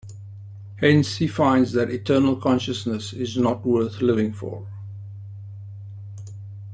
Hence, 0.77 1.17
he 1.17 1.27
finds 1.27 1.73
that 1.73 1.91
eternal 1.91 2.35
consciousness 2.35 3.13
is 3.13 3.37
not 3.37 3.63
worth 3.63 4.01
living 4.01 4.33
for. 4.33 4.65